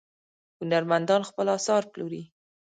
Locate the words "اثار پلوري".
1.57-2.21